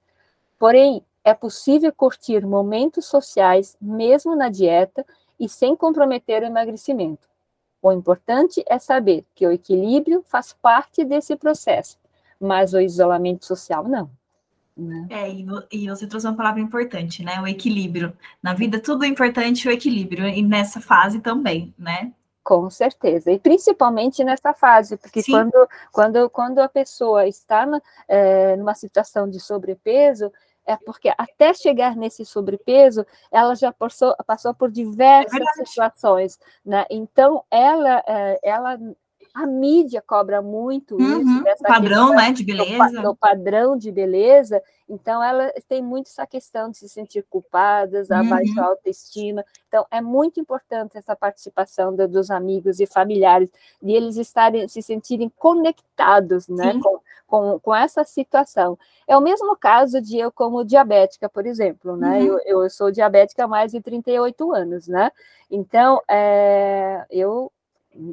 Porém, 0.58 1.04
é 1.22 1.34
possível 1.34 1.92
curtir 1.92 2.44
momentos 2.44 3.04
sociais 3.04 3.76
mesmo 3.80 4.34
na 4.34 4.48
dieta 4.48 5.04
e 5.38 5.48
sem 5.48 5.76
comprometer 5.76 6.42
o 6.42 6.46
emagrecimento. 6.46 7.28
O 7.80 7.90
importante 7.90 8.62
é 8.68 8.78
saber 8.78 9.24
que 9.34 9.46
o 9.46 9.50
equilíbrio 9.50 10.22
faz 10.26 10.52
parte 10.52 11.04
desse 11.04 11.34
processo, 11.34 11.98
mas 12.40 12.72
o 12.72 12.80
isolamento 12.80 13.44
social 13.44 13.88
não. 13.88 14.08
Né? 14.76 15.06
É, 15.10 15.30
e, 15.70 15.88
você 15.88 16.06
trouxe 16.06 16.26
uma 16.26 16.36
palavra 16.36 16.60
importante, 16.60 17.22
né? 17.22 17.40
O 17.40 17.46
equilíbrio. 17.46 18.16
Na 18.42 18.54
vida, 18.54 18.80
tudo 18.80 19.04
é 19.04 19.08
importante, 19.08 19.68
o 19.68 19.70
equilíbrio, 19.70 20.26
e 20.26 20.42
nessa 20.42 20.80
fase 20.80 21.20
também, 21.20 21.74
né? 21.78 22.12
Com 22.42 22.68
certeza, 22.70 23.30
e 23.30 23.38
principalmente 23.38 24.24
nessa 24.24 24.52
fase, 24.52 24.96
porque 24.96 25.22
quando, 25.22 25.68
quando, 25.92 26.30
quando 26.30 26.58
a 26.58 26.68
pessoa 26.68 27.24
está 27.28 27.68
é, 28.08 28.56
numa 28.56 28.74
situação 28.74 29.30
de 29.30 29.38
sobrepeso, 29.38 30.32
é 30.66 30.76
porque 30.76 31.12
até 31.16 31.52
chegar 31.54 31.96
nesse 31.96 32.24
sobrepeso, 32.24 33.04
ela 33.30 33.54
já 33.54 33.72
passou, 33.72 34.14
passou 34.26 34.54
por 34.54 34.70
diversas 34.70 35.40
é 35.40 35.64
situações, 35.64 36.38
né? 36.64 36.84
Então, 36.90 37.44
ela, 37.50 38.02
é, 38.06 38.40
ela 38.42 38.78
a 39.34 39.46
mídia 39.46 40.02
cobra 40.02 40.42
muito 40.42 40.94
uhum, 40.96 41.20
isso. 41.20 41.62
padrão, 41.62 42.08
questão, 42.08 42.14
né, 42.14 42.32
de 42.32 42.44
beleza. 42.44 42.90
Do, 42.90 43.02
do, 43.02 43.16
padrão 43.16 43.76
de 43.76 43.90
beleza. 43.90 44.62
Então, 44.88 45.22
ela 45.22 45.50
tem 45.66 45.80
muito 45.82 46.08
essa 46.08 46.26
questão 46.26 46.70
de 46.70 46.76
se 46.76 46.88
sentir 46.88 47.24
culpadas, 47.30 48.10
a 48.10 48.20
uhum. 48.20 48.28
baixa 48.28 48.62
autoestima. 48.62 49.42
Então, 49.68 49.86
é 49.90 50.02
muito 50.02 50.38
importante 50.38 50.98
essa 50.98 51.16
participação 51.16 51.96
de, 51.96 52.06
dos 52.06 52.30
amigos 52.30 52.78
e 52.78 52.86
familiares, 52.86 53.48
de 53.82 53.92
eles 53.92 54.16
estarem, 54.16 54.68
se 54.68 54.82
sentirem 54.82 55.32
conectados, 55.38 56.46
né, 56.46 56.78
com, 56.82 57.00
com, 57.26 57.58
com, 57.58 57.74
essa 57.74 58.04
situação. 58.04 58.78
É 59.08 59.16
o 59.16 59.20
mesmo 59.22 59.56
caso 59.56 59.98
de 59.98 60.18
eu 60.18 60.30
como 60.30 60.62
diabética, 60.62 61.26
por 61.26 61.46
exemplo, 61.46 61.96
né, 61.96 62.18
uhum. 62.18 62.38
eu, 62.44 62.62
eu 62.62 62.70
sou 62.70 62.90
diabética 62.90 63.44
há 63.44 63.48
mais 63.48 63.72
de 63.72 63.80
38 63.80 64.52
anos, 64.52 64.88
né, 64.88 65.10
então, 65.50 66.02
é, 66.06 67.06
eu 67.10 67.50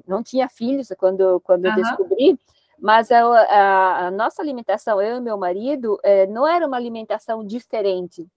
não 0.07 0.23
tinha 0.23 0.49
filhos 0.49 0.89
quando, 0.97 1.39
quando 1.41 1.65
uhum. 1.65 1.71
eu 1.71 1.75
descobri, 1.75 2.39
mas 2.79 3.11
a, 3.11 3.21
a, 3.21 4.07
a, 4.07 4.11
nossa 4.11 4.41
alimentação, 4.41 5.01
eu 5.01 5.17
e 5.17 5.21
meu 5.21 5.37
marido, 5.37 5.99
é, 6.03 6.25
não 6.27 6.47
era 6.47 6.65
uma 6.65 6.77
alimentação 6.77 7.45
diferente. 7.45 8.27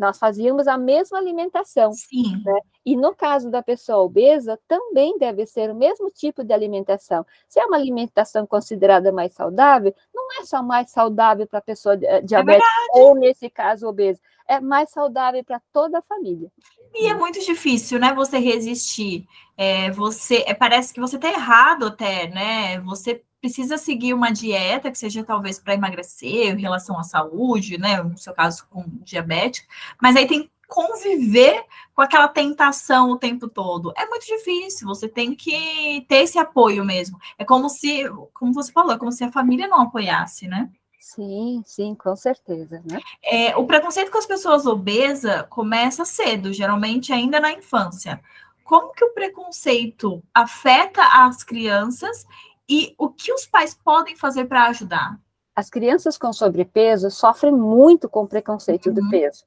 Nós 0.00 0.18
fazíamos 0.18 0.66
a 0.66 0.78
mesma 0.78 1.18
alimentação. 1.18 1.92
Sim. 1.92 2.42
Né? 2.42 2.58
E 2.86 2.96
no 2.96 3.14
caso 3.14 3.50
da 3.50 3.62
pessoa 3.62 3.98
obesa, 3.98 4.58
também 4.66 5.18
deve 5.18 5.44
ser 5.44 5.70
o 5.70 5.74
mesmo 5.74 6.10
tipo 6.10 6.42
de 6.42 6.54
alimentação. 6.54 7.24
Se 7.46 7.60
é 7.60 7.66
uma 7.66 7.76
alimentação 7.76 8.46
considerada 8.46 9.12
mais 9.12 9.34
saudável, 9.34 9.94
não 10.14 10.40
é 10.40 10.46
só 10.46 10.62
mais 10.62 10.90
saudável 10.90 11.46
para 11.46 11.58
a 11.58 11.62
pessoa 11.62 11.98
eh, 12.02 12.22
diabética 12.22 12.66
é 12.96 12.98
ou, 12.98 13.14
nesse 13.14 13.50
caso, 13.50 13.86
obesa. 13.86 14.18
É 14.48 14.58
mais 14.58 14.88
saudável 14.90 15.44
para 15.44 15.60
toda 15.70 15.98
a 15.98 16.02
família. 16.02 16.50
E 16.94 17.06
é 17.06 17.14
muito 17.14 17.38
difícil, 17.44 18.00
né? 18.00 18.14
Você 18.14 18.38
resistir. 18.38 19.26
É, 19.54 19.90
você 19.90 20.44
é, 20.46 20.54
parece 20.54 20.94
que 20.94 21.00
você 21.00 21.16
está 21.16 21.28
errado 21.28 21.88
até, 21.88 22.26
né? 22.28 22.80
Você 22.80 23.22
precisa 23.40 23.78
seguir 23.78 24.12
uma 24.14 24.30
dieta 24.30 24.90
que 24.90 24.98
seja 24.98 25.24
talvez 25.24 25.58
para 25.58 25.74
emagrecer 25.74 26.54
em 26.54 26.60
relação 26.60 26.98
à 26.98 27.02
saúde, 27.02 27.78
né? 27.78 28.02
No 28.02 28.18
seu 28.18 28.34
caso 28.34 28.66
com 28.68 28.84
diabetes, 29.02 29.66
mas 30.00 30.16
aí 30.16 30.26
tem 30.26 30.42
que 30.44 30.50
conviver 30.68 31.64
com 31.94 32.00
aquela 32.00 32.28
tentação 32.28 33.10
o 33.10 33.18
tempo 33.18 33.48
todo. 33.48 33.92
É 33.96 34.06
muito 34.06 34.24
difícil, 34.24 34.86
você 34.86 35.08
tem 35.08 35.34
que 35.34 36.06
ter 36.08 36.18
esse 36.18 36.38
apoio 36.38 36.84
mesmo. 36.84 37.18
É 37.36 37.44
como 37.44 37.68
se, 37.68 38.04
como 38.32 38.54
você 38.54 38.70
falou, 38.70 38.92
é 38.92 38.98
como 38.98 39.10
se 39.10 39.24
a 39.24 39.32
família 39.32 39.66
não 39.66 39.80
apoiasse, 39.80 40.46
né? 40.46 40.70
Sim, 41.00 41.62
sim, 41.66 41.94
com 41.94 42.14
certeza. 42.14 42.80
Né? 42.88 43.00
É, 43.24 43.56
o 43.56 43.66
preconceito 43.66 44.12
com 44.12 44.18
as 44.18 44.26
pessoas 44.26 44.64
obesas 44.64 45.44
começa 45.48 46.04
cedo, 46.04 46.52
geralmente 46.52 47.12
ainda 47.12 47.40
na 47.40 47.52
infância. 47.52 48.20
Como 48.62 48.92
que 48.92 49.04
o 49.04 49.12
preconceito 49.12 50.22
afeta 50.32 51.02
as 51.02 51.42
crianças 51.42 52.24
e 52.70 52.94
o 52.96 53.08
que 53.08 53.32
os 53.32 53.44
pais 53.46 53.74
podem 53.74 54.16
fazer 54.16 54.44
para 54.44 54.68
ajudar? 54.68 55.18
As 55.56 55.68
crianças 55.68 56.16
com 56.16 56.32
sobrepeso 56.32 57.10
sofrem 57.10 57.52
muito 57.52 58.08
com 58.08 58.22
o 58.22 58.28
preconceito 58.28 58.86
uhum. 58.90 58.94
do 58.94 59.10
peso. 59.10 59.44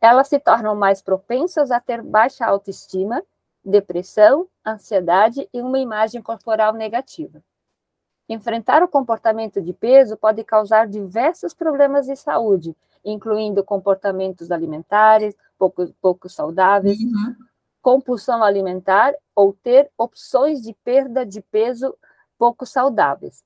Elas 0.00 0.26
se 0.26 0.40
tornam 0.40 0.74
mais 0.74 1.00
propensas 1.00 1.70
a 1.70 1.78
ter 1.78 2.02
baixa 2.02 2.44
autoestima, 2.44 3.22
depressão, 3.64 4.48
ansiedade 4.66 5.48
e 5.54 5.62
uma 5.62 5.78
imagem 5.78 6.20
corporal 6.20 6.72
negativa. 6.72 7.40
Enfrentar 8.28 8.82
o 8.82 8.88
comportamento 8.88 9.62
de 9.62 9.72
peso 9.72 10.16
pode 10.16 10.42
causar 10.42 10.88
diversos 10.88 11.54
problemas 11.54 12.06
de 12.06 12.16
saúde, 12.16 12.76
incluindo 13.04 13.62
comportamentos 13.62 14.50
alimentares 14.50 15.36
pouco, 15.56 15.86
pouco 16.02 16.28
saudáveis, 16.28 16.98
uhum. 16.98 17.36
compulsão 17.80 18.42
alimentar 18.42 19.14
ou 19.36 19.52
ter 19.52 19.88
opções 19.96 20.60
de 20.60 20.74
perda 20.84 21.24
de 21.24 21.40
peso 21.40 21.94
pouco 22.38 22.66
saudáveis. 22.66 23.44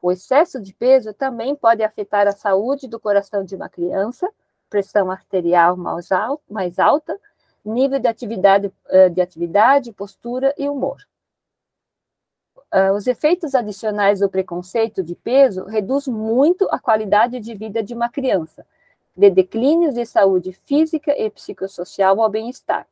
O 0.00 0.12
excesso 0.12 0.60
de 0.60 0.72
peso 0.72 1.12
também 1.12 1.54
pode 1.56 1.82
afetar 1.82 2.26
a 2.26 2.32
saúde 2.32 2.86
do 2.86 3.00
coração 3.00 3.44
de 3.44 3.56
uma 3.56 3.68
criança, 3.68 4.30
pressão 4.68 5.10
arterial 5.10 5.76
mais 5.76 6.78
alta, 6.78 7.18
nível 7.64 7.98
de 7.98 8.06
atividade, 8.06 8.72
eh, 8.88 9.08
de 9.08 9.20
atividade, 9.20 9.92
postura 9.92 10.54
e 10.56 10.68
humor. 10.68 10.98
Uh, 12.72 12.92
os 12.94 13.06
efeitos 13.06 13.54
adicionais 13.54 14.20
do 14.20 14.28
preconceito 14.28 15.02
de 15.02 15.14
peso 15.14 15.64
reduz 15.64 16.08
muito 16.08 16.68
a 16.70 16.78
qualidade 16.78 17.38
de 17.38 17.54
vida 17.54 17.82
de 17.82 17.94
uma 17.94 18.08
criança, 18.08 18.66
de 19.16 19.30
declínios 19.30 19.94
de 19.94 20.04
saúde 20.04 20.52
física 20.52 21.16
e 21.16 21.30
psicossocial 21.30 22.20
ao 22.20 22.28
bem-estar, 22.28 22.86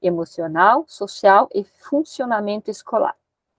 emocional, 0.00 0.84
social 0.86 1.48
e 1.52 1.64
funcionamento 1.64 2.70
escolar. 2.70 3.16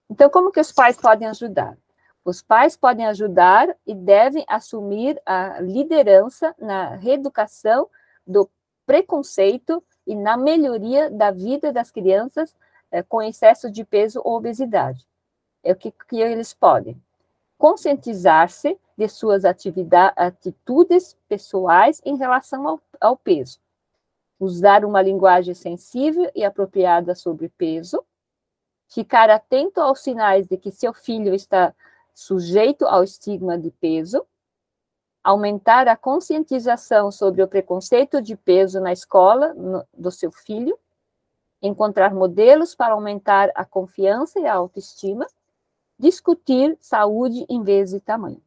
Então, 0.09 0.29
como 0.29 0.51
que 0.51 0.59
os 0.59 0.71
pais 0.71 0.97
podem 0.97 1.27
ajudar? 1.27 1.77
Os 2.23 2.41
pais 2.41 2.75
podem 2.75 3.05
ajudar 3.07 3.75
e 3.85 3.93
devem 3.93 4.43
assumir 4.47 5.21
a 5.25 5.59
liderança 5.61 6.53
na 6.57 6.95
reeducação 6.95 7.89
do 8.25 8.49
preconceito 8.85 9.83
e 10.05 10.15
na 10.15 10.37
melhoria 10.37 11.09
da 11.09 11.31
vida 11.31 11.71
das 11.71 11.91
crianças 11.91 12.55
é, 12.91 13.03
com 13.03 13.21
excesso 13.21 13.69
de 13.71 13.83
peso 13.83 14.21
ou 14.23 14.37
obesidade. 14.37 15.05
É 15.63 15.71
o 15.71 15.75
que, 15.75 15.91
que 15.91 16.19
eles 16.19 16.53
podem 16.53 17.01
conscientizar-se 17.57 18.77
de 18.97 19.07
suas 19.07 19.43
atitudes 19.45 21.17
pessoais 21.27 22.01
em 22.05 22.15
relação 22.15 22.67
ao, 22.67 22.81
ao 23.01 23.17
peso, 23.17 23.59
usar 24.39 24.85
uma 24.85 25.01
linguagem 25.01 25.53
sensível 25.53 26.29
e 26.35 26.43
apropriada 26.43 27.15
sobre 27.15 27.49
peso, 27.49 28.03
ficar 28.87 29.29
atento 29.29 29.81
aos 29.81 30.01
sinais 30.01 30.47
de 30.47 30.57
que 30.57 30.71
seu 30.71 30.93
filho 30.93 31.33
está 31.33 31.73
sujeito 32.13 32.85
ao 32.85 33.03
estigma 33.03 33.57
de 33.57 33.69
peso, 33.69 34.25
aumentar 35.23 35.87
a 35.87 35.95
conscientização 35.95 37.11
sobre 37.11 37.43
o 37.43 37.47
preconceito 37.47 38.21
de 38.21 38.35
peso 38.35 38.79
na 38.79 38.93
escola 38.93 39.53
no, 39.53 39.85
do 39.93 40.09
seu 40.09 40.31
filho, 40.31 40.77
encontrar 41.61 42.13
modelos 42.13 42.73
para 42.73 42.93
aumentar 42.93 43.51
a 43.53 43.65
confiança 43.65 44.39
e 44.39 44.47
a 44.47 44.53
autoestima, 44.53 45.27
discutir 45.99 46.77
saúde 46.79 47.45
em 47.49 47.61
vez 47.63 47.91
de 47.91 47.99
tamanho. 47.99 48.41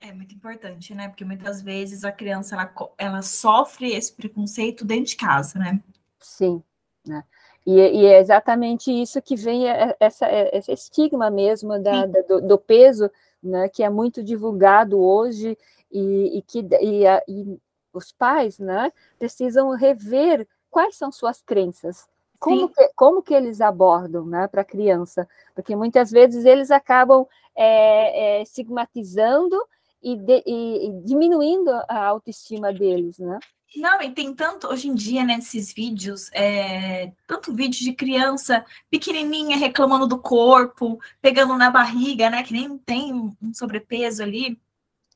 É 0.00 0.12
muito 0.12 0.34
importante, 0.34 0.94
né? 0.94 1.08
Porque 1.08 1.24
muitas 1.24 1.60
vezes 1.60 2.04
a 2.04 2.10
criança 2.10 2.54
ela, 2.54 2.92
ela 2.96 3.22
sofre 3.22 3.92
esse 3.92 4.12
preconceito 4.12 4.84
dentro 4.84 5.10
de 5.10 5.16
casa, 5.16 5.58
né? 5.58 5.82
Sim, 6.18 6.62
né? 7.06 7.22
E, 7.66 7.72
e 7.72 8.06
é 8.06 8.18
exatamente 8.18 8.90
isso 8.90 9.20
que 9.20 9.36
vem 9.36 9.68
é, 9.68 9.94
essa, 10.00 10.26
é, 10.26 10.56
esse 10.56 10.72
estigma 10.72 11.30
mesmo 11.30 11.78
da, 11.82 12.06
da 12.06 12.22
do, 12.22 12.40
do, 12.40 12.58
peso, 12.58 13.10
né? 13.42 13.68
Que 13.68 13.82
é 13.82 13.90
muito 13.90 14.22
divulgado 14.22 14.98
hoje 14.98 15.56
e, 15.92 16.38
e 16.38 16.42
que 16.42 16.66
e, 16.80 17.06
a, 17.06 17.22
e 17.28 17.58
os 17.92 18.12
pais, 18.12 18.58
né? 18.58 18.92
Precisam 19.18 19.70
rever 19.70 20.46
quais 20.70 20.96
são 20.96 21.12
suas 21.12 21.42
crenças, 21.42 22.08
como 22.40 22.70
que, 22.70 22.90
como 22.96 23.22
que 23.22 23.34
eles 23.34 23.60
abordam 23.60 24.24
né, 24.24 24.48
para 24.48 24.62
a 24.62 24.64
criança? 24.64 25.28
Porque 25.54 25.76
muitas 25.76 26.10
vezes 26.10 26.46
eles 26.46 26.70
acabam 26.70 27.26
é, 27.54 28.38
é, 28.38 28.42
estigmatizando 28.42 29.62
e, 30.02 30.16
de, 30.16 30.42
e, 30.46 31.02
diminuindo 31.04 31.70
a 31.88 32.06
autoestima 32.06 32.72
deles, 32.72 33.18
né? 33.18 33.38
Não, 33.76 34.02
e 34.02 34.10
tem 34.10 34.34
tanto, 34.34 34.66
hoje 34.66 34.88
em 34.88 34.94
dia, 34.94 35.22
nesses 35.24 35.68
né, 35.68 35.74
vídeos, 35.76 36.28
é, 36.32 37.12
tanto 37.26 37.54
vídeo 37.54 37.78
de 37.78 37.92
criança 37.92 38.64
pequenininha 38.90 39.56
reclamando 39.56 40.08
do 40.08 40.18
corpo, 40.18 40.98
pegando 41.20 41.56
na 41.56 41.70
barriga, 41.70 42.28
né, 42.28 42.42
que 42.42 42.52
nem 42.52 42.76
tem 42.78 43.12
um 43.14 43.54
sobrepeso 43.54 44.24
ali, 44.24 44.60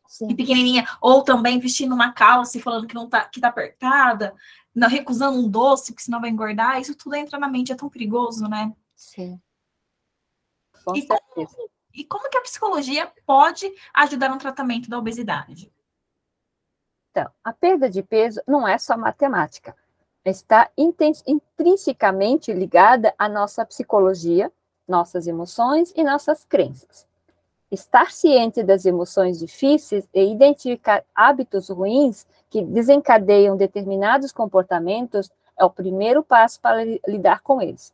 Sim. 0.06 0.28
e 0.30 0.34
pequenininha, 0.36 0.86
ou 1.00 1.24
também 1.24 1.58
vestindo 1.58 1.94
uma 1.94 2.12
calça 2.12 2.56
e 2.56 2.62
falando 2.62 2.86
que 2.86 2.94
não 2.94 3.08
tá, 3.08 3.24
que 3.24 3.40
tá 3.40 3.48
apertada, 3.48 4.32
não, 4.72 4.88
recusando 4.88 5.38
um 5.38 5.48
doce, 5.48 5.92
porque 5.92 6.04
senão 6.04 6.20
vai 6.20 6.30
engordar, 6.30 6.80
isso 6.80 6.94
tudo 6.94 7.16
entra 7.16 7.38
na 7.38 7.48
mente, 7.48 7.72
é 7.72 7.76
tão 7.76 7.88
perigoso, 7.88 8.46
né? 8.48 8.72
Sim. 8.94 9.40
Com 10.84 10.94
e, 10.94 11.06
como, 11.06 11.20
e 11.94 12.04
como 12.04 12.28
que 12.28 12.36
a 12.36 12.42
psicologia 12.42 13.10
pode 13.24 13.72
ajudar 13.94 14.28
no 14.28 14.38
tratamento 14.38 14.90
da 14.90 14.98
obesidade? 14.98 15.72
Então, 17.10 17.30
a 17.44 17.52
perda 17.52 17.88
de 17.88 18.02
peso 18.02 18.42
não 18.46 18.66
é 18.66 18.76
só 18.76 18.96
matemática. 18.96 19.76
Está 20.24 20.68
intrinsecamente 20.76 22.52
ligada 22.52 23.14
à 23.16 23.28
nossa 23.28 23.64
psicologia, 23.64 24.50
nossas 24.88 25.26
emoções 25.26 25.92
e 25.94 26.02
nossas 26.02 26.44
crenças. 26.44 27.06
Estar 27.70 28.10
ciente 28.10 28.62
das 28.62 28.84
emoções 28.84 29.38
difíceis 29.38 30.08
e 30.12 30.32
identificar 30.32 31.04
hábitos 31.14 31.68
ruins 31.68 32.26
que 32.50 32.62
desencadeiam 32.62 33.56
determinados 33.56 34.32
comportamentos 34.32 35.30
é 35.56 35.64
o 35.64 35.70
primeiro 35.70 36.22
passo 36.22 36.60
para 36.60 36.82
lidar 37.06 37.40
com 37.40 37.62
eles. 37.62 37.92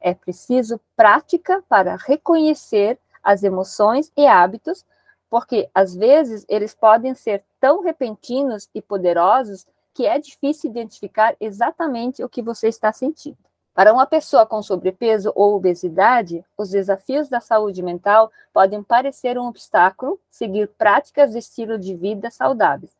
É 0.00 0.12
preciso 0.12 0.80
prática 0.96 1.62
para 1.68 1.96
reconhecer 1.96 2.98
as 3.24 3.42
emoções 3.42 4.12
e 4.16 4.26
hábitos, 4.26 4.84
porque 5.30 5.68
às 5.74 5.96
vezes 5.96 6.44
eles 6.48 6.74
podem 6.74 7.14
ser 7.14 7.42
tão 7.58 7.82
repentinos 7.82 8.68
e 8.74 8.80
poderosos 8.80 9.66
que 9.94 10.06
é 10.06 10.18
difícil 10.18 10.70
identificar 10.70 11.34
exatamente 11.40 12.22
o 12.22 12.28
que 12.28 12.42
você 12.42 12.68
está 12.68 12.92
sentindo. 12.92 13.38
Para 13.74 13.92
uma 13.92 14.06
pessoa 14.06 14.46
com 14.46 14.62
sobrepeso 14.62 15.32
ou 15.34 15.56
obesidade, 15.56 16.44
os 16.56 16.70
desafios 16.70 17.28
da 17.28 17.40
saúde 17.40 17.82
mental 17.82 18.30
podem 18.52 18.82
parecer 18.82 19.36
um 19.36 19.48
obstáculo 19.48 20.20
seguir 20.30 20.68
práticas 20.78 21.32
de 21.32 21.38
estilo 21.38 21.76
de 21.78 21.96
vida 21.96 22.30
saudáveis. 22.30 22.92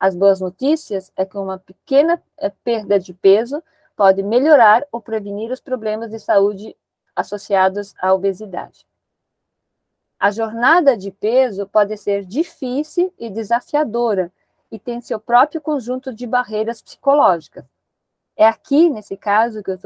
As 0.00 0.14
boas 0.14 0.40
notícias 0.40 1.12
é 1.16 1.26
que 1.26 1.36
uma 1.36 1.58
pequena 1.58 2.22
eh, 2.38 2.50
perda 2.62 2.98
de 2.98 3.12
peso 3.12 3.62
pode 3.96 4.22
melhorar 4.22 4.84
ou 4.90 5.00
prevenir 5.00 5.50
os 5.50 5.60
problemas 5.60 6.10
de 6.10 6.18
saúde 6.18 6.74
associados 7.14 7.94
à 8.00 8.12
obesidade. 8.12 8.86
A 10.24 10.30
jornada 10.30 10.96
de 10.96 11.10
peso 11.10 11.66
pode 11.66 11.96
ser 11.98 12.24
difícil 12.24 13.12
e 13.18 13.28
desafiadora 13.28 14.32
e 14.72 14.78
tem 14.78 15.00
seu 15.00 15.20
próprio 15.20 15.60
conjunto 15.60 16.14
de 16.14 16.26
barreiras 16.26 16.80
psicológicas 16.80 17.64
é 18.36 18.46
aqui, 18.46 18.90
nesse 18.90 19.16
caso, 19.16 19.62
que 19.62 19.70
eu, 19.70 19.78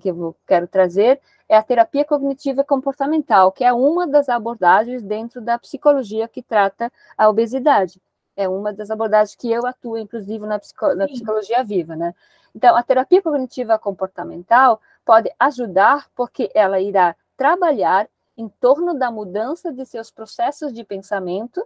que 0.00 0.08
eu 0.10 0.36
quero 0.46 0.66
trazer, 0.66 1.20
é 1.48 1.56
a 1.56 1.62
terapia 1.62 2.04
cognitiva 2.04 2.64
comportamental, 2.64 3.52
que 3.52 3.64
é 3.64 3.72
uma 3.72 4.06
das 4.06 4.28
abordagens 4.28 5.02
dentro 5.02 5.40
da 5.40 5.58
psicologia 5.58 6.26
que 6.26 6.42
trata 6.42 6.90
a 7.16 7.28
obesidade. 7.28 8.00
É 8.34 8.48
uma 8.48 8.72
das 8.72 8.90
abordagens 8.90 9.36
que 9.36 9.50
eu 9.50 9.66
atuo, 9.66 9.98
inclusive, 9.98 10.46
na, 10.46 10.58
psico, 10.58 10.94
na 10.94 11.06
psicologia 11.06 11.62
viva, 11.62 11.94
né? 11.94 12.14
Então, 12.54 12.74
a 12.74 12.82
terapia 12.82 13.22
cognitiva 13.22 13.78
comportamental 13.78 14.80
pode 15.04 15.30
ajudar 15.38 16.08
porque 16.14 16.50
ela 16.54 16.80
irá 16.80 17.14
trabalhar 17.36 18.08
em 18.36 18.48
torno 18.48 18.94
da 18.94 19.10
mudança 19.10 19.72
de 19.72 19.84
seus 19.84 20.10
processos 20.10 20.72
de 20.72 20.84
pensamento 20.84 21.64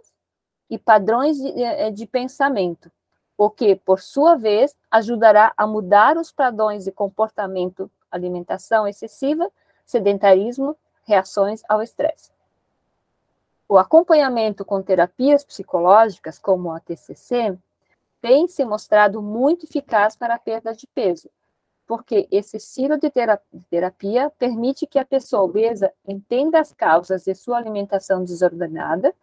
e 0.69 0.77
padrões 0.77 1.37
de, 1.37 1.61
eh, 1.61 1.91
de 1.91 2.05
pensamento, 2.05 2.91
o 3.37 3.49
que, 3.49 3.75
por 3.75 4.01
sua 4.01 4.35
vez, 4.35 4.75
ajudará 4.91 5.53
a 5.55 5.65
mudar 5.65 6.17
os 6.17 6.31
padrões 6.31 6.83
de 6.83 6.91
comportamento, 6.91 7.89
alimentação 8.11 8.87
excessiva, 8.87 9.49
sedentarismo, 9.85 10.75
reações 11.05 11.61
ao 11.69 11.81
estresse. 11.81 12.31
O 13.69 13.77
acompanhamento 13.77 14.65
com 14.65 14.81
terapias 14.81 15.43
psicológicas, 15.43 16.39
como 16.39 16.71
a 16.71 16.79
TCC, 16.79 17.57
tem 18.21 18.47
se 18.47 18.65
mostrado 18.65 19.21
muito 19.21 19.65
eficaz 19.65 20.15
para 20.15 20.35
a 20.35 20.39
perda 20.39 20.73
de 20.73 20.87
peso, 20.87 21.29
porque 21.87 22.27
esse 22.29 22.57
estilo 22.57 22.99
de 22.99 23.09
terapia 23.69 24.29
permite 24.37 24.85
que 24.85 24.99
a 24.99 25.05
pessoa 25.05 25.43
obesa 25.43 25.91
entenda 26.05 26.59
as 26.59 26.73
causas 26.73 27.23
de 27.23 27.33
sua 27.33 27.57
alimentação 27.57 28.23
desordenada 28.23 29.15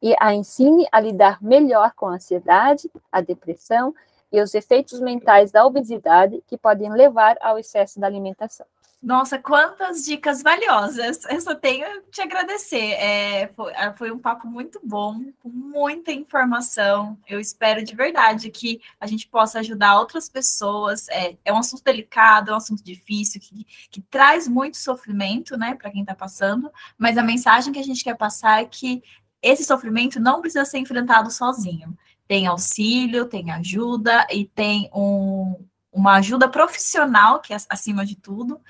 e 0.00 0.14
a 0.20 0.32
ensine 0.32 0.86
a 0.92 1.00
lidar 1.00 1.42
melhor 1.42 1.92
com 1.94 2.06
a 2.06 2.14
ansiedade, 2.14 2.88
a 3.10 3.20
depressão 3.20 3.92
e 4.30 4.40
os 4.40 4.54
efeitos 4.54 5.00
mentais 5.00 5.50
da 5.50 5.66
obesidade 5.66 6.42
que 6.46 6.56
podem 6.56 6.92
levar 6.92 7.36
ao 7.40 7.58
excesso 7.58 7.98
da 7.98 8.06
alimentação. 8.06 8.66
Nossa, 9.02 9.38
quantas 9.38 10.04
dicas 10.04 10.42
valiosas! 10.42 11.24
Eu 11.26 11.40
só 11.40 11.54
tenho 11.54 11.86
te 12.10 12.20
agradecer. 12.22 12.92
É, 12.92 13.48
foi, 13.48 13.72
é, 13.72 13.92
foi, 13.92 14.10
um 14.10 14.18
papo 14.18 14.48
muito 14.48 14.80
bom, 14.82 15.32
com 15.38 15.48
muita 15.48 16.10
informação. 16.12 17.16
Eu 17.28 17.38
espero 17.38 17.84
de 17.84 17.94
verdade 17.94 18.50
que 18.50 18.80
a 18.98 19.06
gente 19.06 19.28
possa 19.28 19.60
ajudar 19.60 20.00
outras 20.00 20.28
pessoas. 20.28 21.08
É, 21.10 21.36
é 21.44 21.52
um 21.52 21.58
assunto 21.58 21.84
delicado, 21.84 22.50
é 22.50 22.54
um 22.54 22.56
assunto 22.56 22.82
difícil, 22.82 23.40
que, 23.40 23.66
que 23.90 24.00
traz 24.00 24.48
muito 24.48 24.78
sofrimento, 24.78 25.56
né, 25.56 25.74
para 25.74 25.90
quem 25.90 26.00
está 26.00 26.14
passando. 26.14 26.70
Mas 26.98 27.18
a 27.18 27.22
mensagem 27.22 27.72
que 27.72 27.78
a 27.78 27.84
gente 27.84 28.02
quer 28.02 28.16
passar 28.16 28.62
é 28.62 28.64
que 28.64 29.02
esse 29.42 29.62
sofrimento 29.62 30.18
não 30.18 30.40
precisa 30.40 30.64
ser 30.64 30.78
enfrentado 30.78 31.30
sozinho. 31.30 31.96
Tem 32.26 32.46
auxílio, 32.46 33.26
tem 33.26 33.50
ajuda 33.52 34.26
e 34.30 34.46
tem 34.46 34.90
um, 34.92 35.54
uma 35.96 36.16
ajuda 36.16 36.46
profissional, 36.46 37.40
que 37.40 37.54
é 37.54 37.56
acima 37.70 38.04
de 38.04 38.16
tudo, 38.16 38.60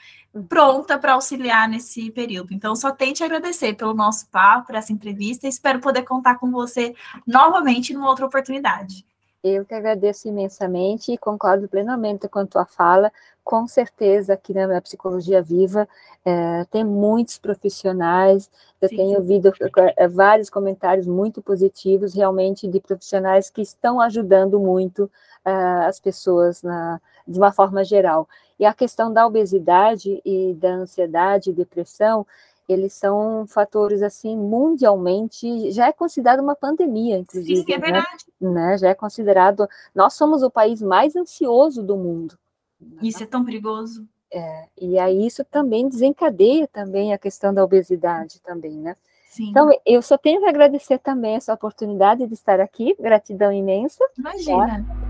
pronta 0.49 0.97
para 0.97 1.15
auxiliar 1.15 1.69
nesse 1.69 2.09
período. 2.13 2.55
Então, 2.55 2.77
só 2.77 2.93
tenho 2.93 3.13
te 3.13 3.25
agradecer 3.25 3.75
pelo 3.75 3.93
nosso 3.93 4.29
papo, 4.29 4.69
por 4.69 4.77
essa 4.77 4.93
entrevista, 4.93 5.47
e 5.47 5.51
espero 5.51 5.81
poder 5.81 6.05
contar 6.05 6.37
com 6.37 6.53
você 6.53 6.95
novamente 7.27 7.93
numa 7.93 8.09
outra 8.09 8.27
oportunidade. 8.27 9.05
Eu 9.43 9.65
que 9.65 9.75
agradeço 9.75 10.27
imensamente 10.29 11.13
e 11.13 11.19
concordo 11.19 11.69
plenamente 11.69 12.29
com 12.29 12.41
a 12.41 12.47
tua 12.47 12.65
fala. 12.65 13.13
Com 13.45 13.69
certeza, 13.69 14.35
aqui 14.35 14.53
na 14.53 14.81
Psicologia 14.81 15.41
Viva, 15.41 15.89
é, 16.25 16.65
tem 16.71 16.83
muitos 16.85 17.39
profissionais. 17.39 18.51
Eu 18.81 18.89
Sim. 18.89 18.97
tenho 18.97 19.19
ouvido 19.19 19.53
é, 19.97 20.09
vários 20.09 20.51
comentários 20.51 21.07
muito 21.07 21.41
positivos, 21.41 22.13
realmente, 22.13 22.67
de 22.67 22.81
profissionais 22.81 23.49
que 23.49 23.63
estão 23.63 24.01
ajudando 24.01 24.59
muito 24.59 25.05
uh, 25.47 25.87
as 25.87 26.01
pessoas 26.01 26.63
na, 26.63 27.01
de 27.27 27.39
uma 27.39 27.53
forma 27.53 27.85
geral. 27.85 28.29
E 28.59 28.65
a 28.65 28.75
questão 28.75 29.13
da 29.13 29.27
obesidade 29.27 30.21
e 30.25 30.55
da 30.55 30.71
ansiedade 30.71 31.51
e 31.51 31.53
depressão, 31.53 32.27
eles 32.69 32.93
são 32.93 33.47
fatores 33.47 34.03
assim 34.03 34.37
mundialmente 34.37 35.71
já 35.71 35.89
é 35.89 35.93
considerado 35.93 36.41
uma 36.41 36.57
pandemia 36.57 37.19
inclusive 37.19 37.63
Sim, 37.63 37.73
é 37.73 37.79
né? 37.79 37.85
verdade. 37.85 38.25
Né? 38.41 38.51
né? 38.51 38.79
já 38.79 38.89
é 38.89 38.95
considerado 38.95 39.69
nós 39.95 40.15
somos 40.15 40.43
o 40.43 40.51
país 40.51 40.83
mais 40.83 41.17
ansioso 41.17 41.83
do 41.83 41.97
mundo 41.97 42.39
isso 43.03 43.23
é 43.23 43.27
tão 43.27 43.45
perigoso 43.45 44.07
é, 44.33 44.67
e 44.81 44.99
aí 44.99 45.27
isso 45.27 45.45
também 45.45 45.89
desencadeia 45.89 46.67
também 46.69 47.13
a 47.13 47.19
questão 47.19 47.55
da 47.55 47.65
obesidade 47.65 48.41
também 48.43 48.73
né 48.73 48.97
Sim. 49.29 49.51
Então, 49.51 49.69
eu 49.85 50.01
só 50.01 50.17
tenho 50.17 50.41
que 50.41 50.47
agradecer 50.47 50.99
também 50.99 51.35
essa 51.35 51.53
oportunidade 51.53 52.27
de 52.27 52.33
estar 52.33 52.59
aqui, 52.59 52.97
gratidão 52.99 53.53
imensa. 53.53 54.03
Imagina. 54.17 54.83
Tá? 54.83 55.07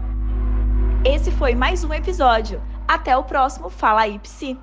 Esse 1.08 1.30
foi 1.30 1.54
mais 1.54 1.84
um 1.84 1.94
episódio. 1.94 2.60
Até 2.88 3.16
o 3.16 3.22
próximo 3.22 3.70
Fala 3.70 4.00
aí, 4.00 4.18
Psi. 4.18 4.58